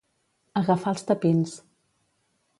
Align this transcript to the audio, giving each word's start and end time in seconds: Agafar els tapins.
Agafar 0.61 0.93
els 0.97 1.05
tapins. 1.11 1.55